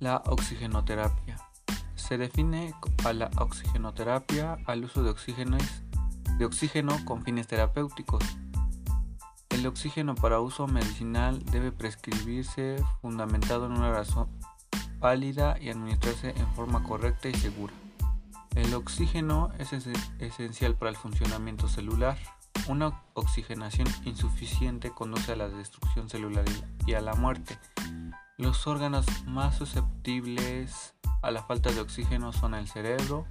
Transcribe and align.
La 0.00 0.22
oxigenoterapia. 0.24 1.36
Se 1.94 2.16
define 2.16 2.72
a 3.04 3.12
la 3.12 3.30
oxigenoterapia 3.36 4.56
al 4.64 4.84
uso 4.84 5.02
de 5.02 5.10
de 5.10 6.44
oxígeno 6.46 7.04
con 7.04 7.22
fines 7.22 7.46
terapéuticos. 7.46 8.24
El 9.50 9.66
oxígeno 9.66 10.14
para 10.14 10.40
uso 10.40 10.66
medicinal 10.66 11.44
debe 11.44 11.70
prescribirse 11.70 12.82
fundamentado 13.02 13.66
en 13.66 13.72
una 13.72 13.92
razón 13.92 14.28
válida 15.00 15.58
y 15.60 15.68
administrarse 15.68 16.30
en 16.30 16.48
forma 16.54 16.82
correcta 16.82 17.28
y 17.28 17.34
segura. 17.34 17.74
El 18.54 18.72
oxígeno 18.72 19.50
es 19.58 19.74
esencial 20.18 20.76
para 20.76 20.92
el 20.92 20.96
funcionamiento 20.96 21.68
celular. 21.68 22.16
Una 22.68 23.02
oxigenación 23.12 23.86
insuficiente 24.06 24.92
conduce 24.92 25.32
a 25.32 25.36
la 25.36 25.50
destrucción 25.50 26.08
celular 26.08 26.46
y 26.86 26.94
a 26.94 27.02
la 27.02 27.14
muerte. 27.16 27.58
Los 28.40 28.66
órganos 28.66 29.04
más 29.26 29.58
susceptibles 29.58 30.94
a 31.20 31.30
la 31.30 31.42
falta 31.42 31.70
de 31.72 31.80
oxígeno 31.82 32.32
son 32.32 32.54
el 32.54 32.66
cerebro, 32.68 33.26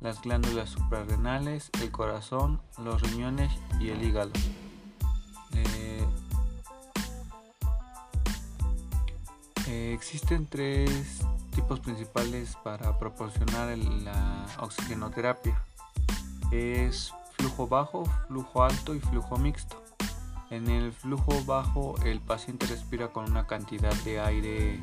las 0.00 0.22
glándulas 0.22 0.70
suprarrenales, 0.70 1.70
el 1.82 1.90
corazón, 1.90 2.62
los 2.78 3.02
riñones 3.02 3.50
y 3.80 3.88
el 3.88 4.00
hígado. 4.04 4.30
Eh, 5.54 6.06
eh, 9.66 9.92
existen 9.92 10.46
tres 10.46 11.22
tipos 11.52 11.80
principales 11.80 12.56
para 12.62 12.96
proporcionar 12.96 13.76
la 13.76 14.46
oxigenoterapia. 14.60 15.60
Es 16.52 17.12
flujo 17.36 17.66
bajo, 17.66 18.04
flujo 18.28 18.62
alto 18.62 18.94
y 18.94 19.00
flujo 19.00 19.36
mixto. 19.36 19.83
En 20.54 20.70
el 20.70 20.92
flujo 20.92 21.44
bajo 21.46 21.96
el 22.04 22.20
paciente 22.20 22.66
respira 22.66 23.08
con 23.08 23.28
una 23.28 23.48
cantidad 23.48 23.92
de 24.04 24.20
aire 24.20 24.80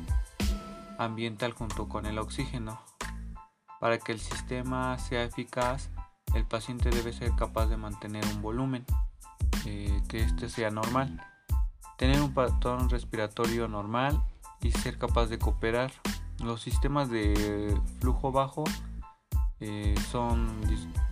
ambiental 0.98 1.54
junto 1.54 1.88
con 1.88 2.04
el 2.04 2.18
oxígeno. 2.18 2.78
Para 3.80 3.96
que 3.96 4.12
el 4.12 4.20
sistema 4.20 4.98
sea 4.98 5.24
eficaz, 5.24 5.88
el 6.34 6.44
paciente 6.44 6.90
debe 6.90 7.14
ser 7.14 7.34
capaz 7.36 7.68
de 7.68 7.78
mantener 7.78 8.22
un 8.34 8.42
volumen, 8.42 8.84
eh, 9.64 10.02
que 10.10 10.18
este 10.18 10.50
sea 10.50 10.70
normal, 10.70 11.24
tener 11.96 12.20
un 12.20 12.34
patrón 12.34 12.90
respiratorio 12.90 13.66
normal 13.66 14.22
y 14.60 14.72
ser 14.72 14.98
capaz 14.98 15.28
de 15.28 15.38
cooperar. 15.38 15.90
Los 16.44 16.60
sistemas 16.60 17.08
de 17.08 17.80
flujo 17.98 18.30
bajo 18.30 18.64
eh, 19.60 19.94
son 20.10 20.60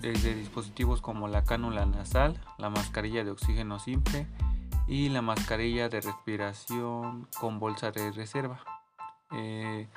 desde 0.02 0.34
dispositivos 0.34 1.00
como 1.00 1.28
la 1.28 1.44
cánula 1.44 1.86
nasal, 1.86 2.38
la 2.58 2.68
mascarilla 2.68 3.24
de 3.24 3.30
oxígeno 3.30 3.78
simple, 3.78 4.26
y 4.90 5.08
la 5.08 5.22
mascarilla 5.22 5.88
de 5.88 6.00
respiración 6.00 7.28
con 7.38 7.60
bolsa 7.60 7.92
de 7.92 8.10
reserva. 8.10 8.60
Eh, 9.30 9.88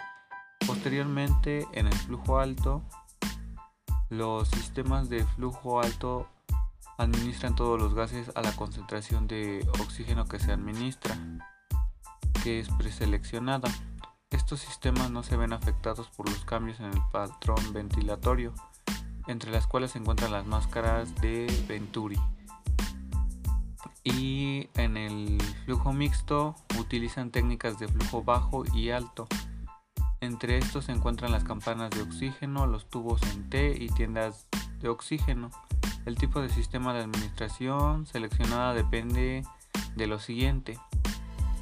posteriormente, 0.67 1.66
en 1.72 1.88
el 1.88 1.94
flujo 1.94 2.38
alto, 2.38 2.83
los 4.09 4.47
sistemas 4.50 5.09
de 5.09 5.25
flujo 5.25 5.81
alto 5.81 6.27
administran 7.00 7.55
todos 7.55 7.81
los 7.81 7.95
gases 7.95 8.31
a 8.35 8.44
la 8.44 8.55
concentración 8.55 9.27
de 9.27 9.67
oxígeno 9.80 10.27
que 10.27 10.38
se 10.38 10.52
administra, 10.52 11.17
que 12.44 12.59
es 12.59 12.69
preseleccionada. 12.69 13.69
Estos 14.30 14.59
sistemas 14.59 15.09
no 15.09 15.23
se 15.23 15.38
ven 15.38 15.53
afectados 15.53 16.07
por 16.09 16.30
los 16.30 16.45
cambios 16.45 16.80
en 16.80 16.85
el 16.85 17.02
patrón 17.11 17.73
ventilatorio, 17.73 18.53
entre 19.25 19.50
las 19.50 19.66
cuales 19.66 19.89
se 19.89 19.97
encuentran 19.97 20.31
las 20.31 20.45
máscaras 20.45 21.16
de 21.16 21.47
Venturi 21.67 22.19
y 24.04 24.70
en 24.76 24.98
el 24.98 25.42
flujo 25.66 25.94
mixto 25.94 26.56
utilizan 26.80 27.32
técnicas 27.32 27.80
de 27.80 27.88
flujo 27.88 28.23
bajo 28.23 28.64
y 28.73 28.90
alto. 28.90 29.28
Entre 30.19 30.58
estos 30.58 30.86
se 30.86 30.91
encuentran 30.91 31.31
las 31.31 31.44
campanas 31.44 31.90
de 31.91 32.02
oxígeno, 32.02 32.66
los 32.66 32.90
tubos 32.90 33.22
en 33.34 33.50
T 33.50 33.75
y 33.78 33.90
tiendas 33.90 34.47
de 34.80 34.90
oxígeno. 34.90 35.52
El 36.06 36.18
tipo 36.18 36.42
de 36.42 36.50
sistema 36.50 36.94
de 36.94 37.02
administración 37.02 38.06
seleccionada 38.06 38.74
depende 38.74 39.44
de 39.96 40.08
lo 40.08 40.19
siguiente. 40.19 40.80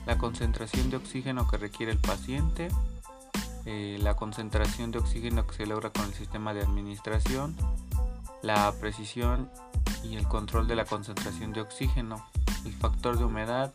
La 0.05 0.17
concentración 0.17 0.89
de 0.89 0.97
oxígeno 0.97 1.47
que 1.47 1.57
requiere 1.57 1.91
el 1.91 1.99
paciente, 1.99 2.69
eh, 3.65 3.99
la 4.01 4.15
concentración 4.15 4.91
de 4.91 4.99
oxígeno 4.99 5.45
que 5.45 5.53
se 5.53 5.65
logra 5.67 5.91
con 5.91 6.05
el 6.05 6.13
sistema 6.13 6.53
de 6.53 6.61
administración, 6.61 7.55
la 8.41 8.73
precisión 8.79 9.49
y 10.03 10.15
el 10.15 10.27
control 10.27 10.67
de 10.67 10.75
la 10.75 10.85
concentración 10.85 11.53
de 11.53 11.61
oxígeno, 11.61 12.25
el 12.65 12.73
factor 12.73 13.17
de 13.17 13.25
humedad, 13.25 13.73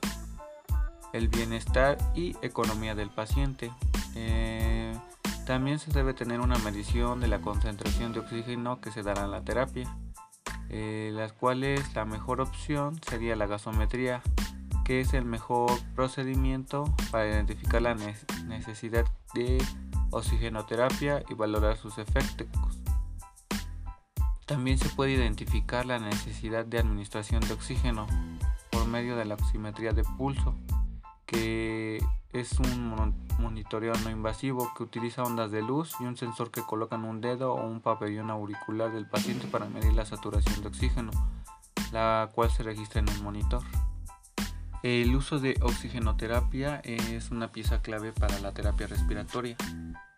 el 1.12 1.28
bienestar 1.28 1.98
y 2.14 2.36
economía 2.42 2.94
del 2.94 3.10
paciente. 3.10 3.72
Eh, 4.14 4.94
también 5.46 5.78
se 5.78 5.92
debe 5.92 6.12
tener 6.12 6.40
una 6.40 6.58
medición 6.58 7.20
de 7.20 7.28
la 7.28 7.40
concentración 7.40 8.12
de 8.12 8.20
oxígeno 8.20 8.80
que 8.80 8.90
se 8.90 9.02
dará 9.02 9.24
en 9.24 9.30
la 9.30 9.42
terapia, 9.42 9.96
eh, 10.68 11.10
las 11.14 11.32
cuales 11.32 11.94
la 11.94 12.04
mejor 12.04 12.40
opción 12.40 13.00
sería 13.08 13.36
la 13.36 13.46
gasometría, 13.46 14.22
que 14.84 15.00
es 15.00 15.14
el 15.14 15.24
mejor 15.24 15.70
procedimiento 15.94 16.84
para 17.10 17.28
identificar 17.28 17.82
la 17.82 17.94
necesidad 17.94 19.04
de 19.34 19.62
oxigenoterapia 20.10 21.22
y 21.28 21.34
valorar 21.34 21.76
sus 21.76 21.98
efectos. 21.98 22.48
También 24.46 24.78
se 24.78 24.88
puede 24.88 25.12
identificar 25.12 25.86
la 25.86 25.98
necesidad 25.98 26.64
de 26.64 26.78
administración 26.78 27.40
de 27.40 27.52
oxígeno 27.52 28.06
medio 28.86 29.16
de 29.16 29.24
la 29.24 29.34
oximetría 29.34 29.92
de 29.92 30.02
pulso, 30.02 30.54
que 31.26 32.02
es 32.32 32.58
un 32.58 33.14
monitoreo 33.38 33.92
no 34.04 34.10
invasivo 34.10 34.72
que 34.76 34.82
utiliza 34.82 35.22
ondas 35.22 35.50
de 35.50 35.62
luz 35.62 35.94
y 36.00 36.04
un 36.04 36.16
sensor 36.16 36.50
que 36.50 36.62
coloca 36.62 36.96
en 36.96 37.04
un 37.04 37.20
dedo 37.20 37.52
o 37.54 37.66
un 37.66 37.80
pabellón 37.80 38.30
auricular 38.30 38.92
del 38.92 39.06
paciente 39.06 39.46
para 39.46 39.66
medir 39.66 39.92
la 39.94 40.06
saturación 40.06 40.62
de 40.62 40.68
oxígeno, 40.68 41.10
la 41.92 42.30
cual 42.34 42.50
se 42.50 42.62
registra 42.62 43.00
en 43.00 43.08
un 43.08 43.22
monitor. 43.22 43.62
El 44.82 45.16
uso 45.16 45.40
de 45.40 45.58
oxigenoterapia 45.62 46.80
es 46.84 47.30
una 47.30 47.50
pieza 47.50 47.82
clave 47.82 48.12
para 48.12 48.38
la 48.38 48.52
terapia 48.52 48.86
respiratoria. 48.86 49.56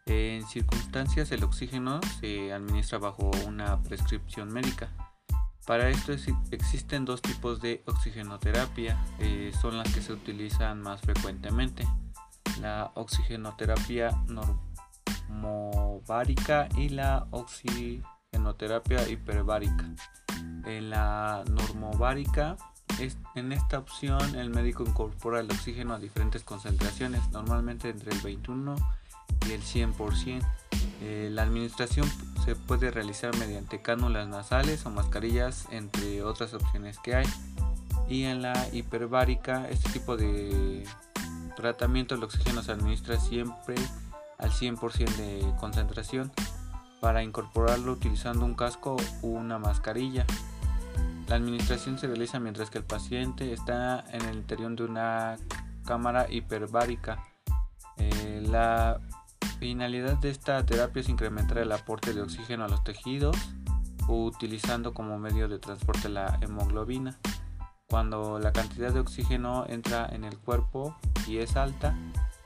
En 0.06 0.46
circunstancias 0.46 1.30
el 1.32 1.44
oxígeno 1.44 2.00
se 2.20 2.52
administra 2.52 2.98
bajo 2.98 3.30
una 3.46 3.82
prescripción 3.82 4.52
médica. 4.52 4.90
Para 5.68 5.90
esto 5.90 6.12
existen 6.50 7.04
dos 7.04 7.20
tipos 7.20 7.60
de 7.60 7.82
oxigenoterapia, 7.84 8.96
eh, 9.18 9.52
son 9.60 9.76
las 9.76 9.92
que 9.92 10.00
se 10.00 10.14
utilizan 10.14 10.80
más 10.80 11.02
frecuentemente. 11.02 11.86
La 12.62 12.90
oxigenoterapia 12.94 14.18
normovárica 15.28 16.70
y 16.74 16.88
la 16.88 17.26
oxigenoterapia 17.32 19.06
hiperbárica. 19.10 19.90
En 20.64 20.88
la 20.88 21.44
normovárica, 21.50 22.56
en 23.34 23.52
esta 23.52 23.78
opción 23.78 24.36
el 24.36 24.48
médico 24.48 24.84
incorpora 24.84 25.40
el 25.40 25.50
oxígeno 25.50 25.92
a 25.92 25.98
diferentes 25.98 26.44
concentraciones, 26.44 27.28
normalmente 27.30 27.90
entre 27.90 28.12
el 28.12 28.22
21 28.22 28.74
y 29.46 29.52
el 29.52 29.60
100%. 29.60 30.40
Eh, 31.00 31.28
la 31.30 31.42
administración 31.42 32.10
se 32.48 32.56
puede 32.56 32.90
realizar 32.90 33.36
mediante 33.36 33.82
cánulas 33.82 34.26
nasales 34.26 34.86
o 34.86 34.90
mascarillas, 34.90 35.66
entre 35.70 36.22
otras 36.22 36.54
opciones 36.54 36.98
que 36.98 37.14
hay. 37.14 37.26
Y 38.08 38.24
en 38.24 38.40
la 38.40 38.54
hiperbárica, 38.72 39.68
este 39.68 39.90
tipo 39.90 40.16
de 40.16 40.82
tratamiento, 41.56 42.14
el 42.14 42.24
oxígeno 42.24 42.62
se 42.62 42.72
administra 42.72 43.20
siempre 43.20 43.74
al 44.38 44.50
100% 44.50 45.14
de 45.16 45.54
concentración 45.60 46.32
para 47.02 47.22
incorporarlo 47.22 47.92
utilizando 47.92 48.46
un 48.46 48.54
casco 48.54 48.96
o 49.20 49.26
una 49.26 49.58
mascarilla. 49.58 50.24
La 51.26 51.36
administración 51.36 51.98
se 51.98 52.06
realiza 52.06 52.40
mientras 52.40 52.70
que 52.70 52.78
el 52.78 52.84
paciente 52.84 53.52
está 53.52 54.06
en 54.10 54.22
el 54.22 54.36
interior 54.36 54.74
de 54.74 54.84
una 54.84 55.36
cámara 55.84 56.32
hiperbárica. 56.32 57.22
Eh, 57.98 58.42
la 58.48 59.00
finalidad 59.58 60.16
de 60.18 60.30
esta 60.30 60.64
terapia 60.64 61.00
es 61.00 61.08
incrementar 61.08 61.58
el 61.58 61.72
aporte 61.72 62.12
de 62.12 62.22
oxígeno 62.22 62.64
a 62.64 62.68
los 62.68 62.84
tejidos 62.84 63.36
utilizando 64.08 64.94
como 64.94 65.18
medio 65.18 65.48
de 65.48 65.58
transporte 65.58 66.08
la 66.08 66.38
hemoglobina. 66.40 67.18
Cuando 67.88 68.38
la 68.38 68.52
cantidad 68.52 68.92
de 68.92 69.00
oxígeno 69.00 69.66
entra 69.68 70.08
en 70.10 70.24
el 70.24 70.38
cuerpo 70.38 70.96
y 71.26 71.38
es 71.38 71.56
alta, 71.56 71.96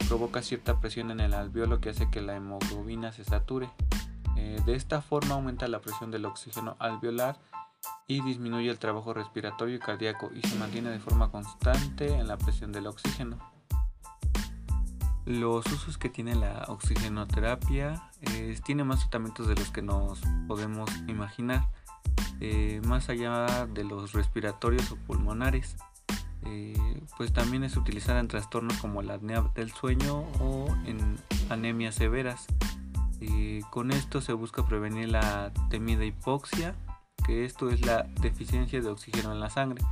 provoca 0.08 0.42
cierta 0.42 0.80
presión 0.80 1.10
en 1.10 1.20
el 1.20 1.34
alveolo 1.34 1.80
que 1.80 1.90
hace 1.90 2.10
que 2.10 2.20
la 2.20 2.36
hemoglobina 2.36 3.12
se 3.12 3.24
sature. 3.24 3.70
Eh, 4.36 4.60
de 4.64 4.74
esta 4.74 5.02
forma 5.02 5.34
aumenta 5.34 5.68
la 5.68 5.80
presión 5.80 6.10
del 6.10 6.24
oxígeno 6.24 6.76
alveolar 6.78 7.38
y 8.06 8.20
disminuye 8.22 8.70
el 8.70 8.78
trabajo 8.78 9.14
respiratorio 9.14 9.76
y 9.76 9.80
cardíaco 9.80 10.30
y 10.34 10.46
se 10.46 10.56
mantiene 10.58 10.90
de 10.90 11.00
forma 11.00 11.30
constante 11.30 12.14
en 12.14 12.28
la 12.28 12.38
presión 12.38 12.72
del 12.72 12.86
oxígeno. 12.86 13.51
Los 15.24 15.66
usos 15.66 15.98
que 15.98 16.08
tiene 16.08 16.34
la 16.34 16.64
oxigenoterapia 16.68 18.10
tiene 18.64 18.84
más 18.84 19.00
tratamientos 19.00 19.46
de 19.46 19.54
los 19.54 19.70
que 19.70 19.82
nos 19.82 20.20
podemos 20.48 20.90
imaginar, 21.06 21.68
eh, 22.40 22.80
más 22.86 23.08
allá 23.08 23.66
de 23.66 23.84
los 23.84 24.12
respiratorios 24.12 24.90
o 24.90 24.96
pulmonares. 24.96 25.76
Eh, 26.44 27.02
pues 27.16 27.32
también 27.32 27.62
es 27.62 27.76
utilizada 27.76 28.18
en 28.18 28.26
trastornos 28.26 28.76
como 28.78 29.00
la 29.02 29.14
apnea 29.14 29.42
del 29.54 29.70
sueño 29.70 30.24
o 30.40 30.66
en 30.86 31.16
anemias 31.50 31.94
severas. 31.94 32.46
Eh, 33.20 33.60
con 33.70 33.92
esto 33.92 34.20
se 34.20 34.32
busca 34.32 34.66
prevenir 34.66 35.08
la 35.08 35.52
temida 35.70 36.04
hipoxia, 36.04 36.74
que 37.24 37.44
esto 37.44 37.70
es 37.70 37.86
la 37.86 38.02
deficiencia 38.20 38.80
de 38.80 38.88
oxígeno 38.88 39.30
en 39.30 39.38
la 39.38 39.50
sangre, 39.50 39.84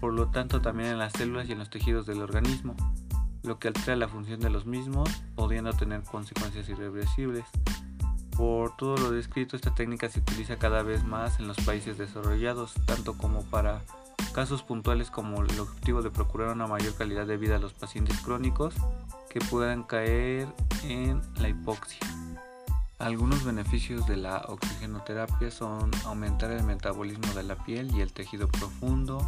por 0.00 0.12
lo 0.12 0.28
tanto 0.28 0.60
también 0.60 0.90
en 0.90 0.98
las 0.98 1.12
células 1.12 1.48
y 1.48 1.52
en 1.52 1.58
los 1.58 1.70
tejidos 1.70 2.06
del 2.06 2.22
organismo, 2.22 2.76
lo 3.42 3.58
que 3.58 3.68
altera 3.68 3.96
la 3.96 4.08
función 4.08 4.40
de 4.40 4.50
los 4.50 4.66
mismos, 4.66 5.08
pudiendo 5.34 5.72
tener 5.72 6.02
consecuencias 6.02 6.68
irreversibles. 6.68 7.44
Por 8.36 8.76
todo 8.76 8.96
lo 8.96 9.10
descrito, 9.10 9.56
esta 9.56 9.74
técnica 9.74 10.08
se 10.08 10.20
utiliza 10.20 10.58
cada 10.58 10.82
vez 10.82 11.04
más 11.04 11.38
en 11.38 11.48
los 11.48 11.56
países 11.58 11.98
desarrollados, 11.98 12.74
tanto 12.86 13.16
como 13.16 13.42
para 13.44 13.82
casos 14.32 14.62
puntuales 14.62 15.10
como 15.10 15.42
el 15.42 15.60
objetivo 15.60 16.02
de 16.02 16.10
procurar 16.10 16.52
una 16.52 16.66
mayor 16.66 16.94
calidad 16.94 17.26
de 17.26 17.36
vida 17.36 17.56
a 17.56 17.58
los 17.58 17.74
pacientes 17.74 18.18
crónicos 18.20 18.74
que 19.28 19.40
puedan 19.40 19.82
caer 19.82 20.48
en 20.84 21.20
la 21.40 21.48
hipoxia. 21.48 21.98
Algunos 22.98 23.44
beneficios 23.44 24.06
de 24.06 24.16
la 24.16 24.44
oxigenoterapia 24.46 25.50
son 25.50 25.90
aumentar 26.04 26.52
el 26.52 26.62
metabolismo 26.62 27.34
de 27.34 27.42
la 27.42 27.56
piel 27.56 27.90
y 27.94 28.00
el 28.00 28.12
tejido 28.12 28.46
profundo, 28.46 29.18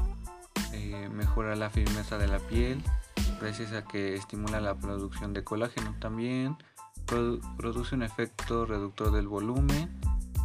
eh, 0.72 1.08
mejorar 1.12 1.58
la 1.58 1.70
firmeza 1.70 2.16
de 2.16 2.28
la 2.28 2.38
piel, 2.38 2.80
gracias 3.44 3.74
a 3.74 3.84
que 3.84 4.14
estimula 4.14 4.58
la 4.58 4.74
producción 4.74 5.34
de 5.34 5.44
colágeno. 5.44 5.94
También 6.00 6.56
produce 7.58 7.94
un 7.94 8.02
efecto 8.02 8.64
reductor 8.64 9.10
del 9.10 9.28
volumen, 9.28 9.94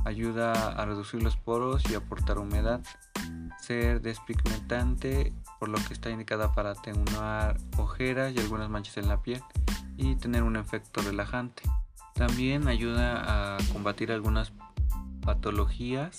ayuda 0.04 0.74
a 0.74 0.86
reducir 0.86 1.24
los 1.24 1.38
poros 1.38 1.90
y 1.90 1.96
aportar 1.96 2.40
humedad, 2.40 2.81
ser 3.57 4.01
despigmentante, 4.01 5.31
por 5.62 5.69
lo 5.69 5.78
que 5.88 5.94
está 5.94 6.10
indicada 6.10 6.54
para 6.54 6.72
atenuar 6.72 7.56
ojeras 7.78 8.34
y 8.36 8.40
algunas 8.40 8.69
manchas 8.69 8.98
en 8.98 9.07
la 9.07 9.22
piel, 9.22 9.42
y 9.95 10.16
tener 10.18 10.44
un 10.44 10.57
efecto 10.57 11.02
relajante. 11.02 11.63
También 12.16 12.68
ayuda 12.68 13.56
a 13.56 13.57
combatir 13.72 14.12
algunas 14.12 14.52
patologías 15.22 16.18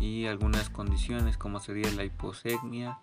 y 0.00 0.26
algunas 0.26 0.68
condiciones 0.68 1.38
como 1.38 1.60
sería 1.60 1.92
la 1.92 2.02
hiposegmia, 2.02 2.98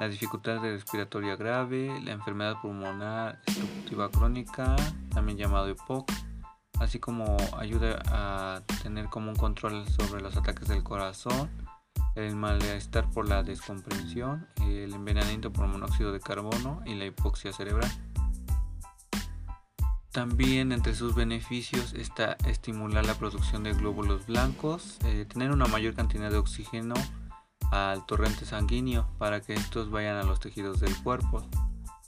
la 0.00 0.08
dificultad 0.08 0.60
respiratoria 0.60 1.36
grave, 1.36 2.00
la 2.02 2.12
enfermedad 2.12 2.60
pulmonar 2.60 3.40
obstructiva 3.46 4.10
crónica, 4.10 4.76
también 5.10 5.38
llamado 5.38 5.68
EPOC, 5.68 6.10
así 6.80 6.98
como 6.98 7.36
ayuda 7.58 8.02
a 8.06 8.62
tener 8.82 9.06
como 9.06 9.30
un 9.30 9.36
control 9.36 9.86
sobre 9.88 10.20
los 10.20 10.36
ataques 10.36 10.68
del 10.68 10.82
corazón, 10.82 11.50
el 12.16 12.36
malestar 12.36 13.10
por 13.10 13.28
la 13.28 13.42
descomprensión, 13.42 14.46
el 14.62 14.92
envenenamiento 14.94 15.52
por 15.52 15.66
monóxido 15.66 16.12
de 16.12 16.20
carbono 16.20 16.82
y 16.84 16.94
la 16.94 17.06
hipoxia 17.06 17.52
cerebral. 17.52 17.90
También 20.10 20.70
entre 20.70 20.94
sus 20.94 21.16
beneficios 21.16 21.92
está 21.92 22.36
estimular 22.46 23.04
la 23.04 23.14
producción 23.14 23.64
de 23.64 23.72
glóbulos 23.72 24.26
blancos, 24.26 24.98
eh, 25.04 25.26
tener 25.28 25.50
una 25.50 25.66
mayor 25.66 25.94
cantidad 25.94 26.30
de 26.30 26.36
oxígeno 26.36 26.94
al 27.70 28.04
torrente 28.06 28.44
sanguíneo 28.44 29.06
para 29.18 29.40
que 29.40 29.54
estos 29.54 29.90
vayan 29.90 30.16
a 30.16 30.22
los 30.22 30.40
tejidos 30.40 30.80
del 30.80 30.96
cuerpo, 31.02 31.42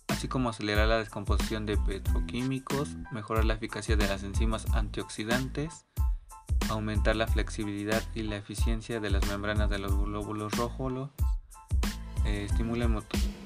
así 0.09 0.29
como 0.29 0.49
acelerar 0.49 0.89
la 0.89 0.99
descomposición 0.99 1.67
de 1.67 1.77
petroquímicos, 1.77 2.97
mejorar 3.13 3.45
la 3.45 3.55
eficacia 3.55 3.97
de 3.97 4.09
las 4.09 4.23
enzimas 4.23 4.67
antioxidantes, 4.73 5.87
aumentar 6.69 7.17
la 7.17 7.27
flexibilidad 7.27 8.03
y 8.15 8.23
la 8.23 8.37
eficiencia 8.37 9.01
de 9.01 9.11
las 9.11 9.27
membranas 9.27 9.71
de 9.71 9.79
los 9.79 9.97
glóbulos 9.97 10.53
rojos, 10.53 11.11
eh, 12.25 12.47
estimula 12.51 12.89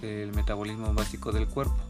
el 0.03 0.33
metabolismo 0.33 0.95
básico 0.95 1.33
del 1.33 1.47
cuerpo 1.47 1.90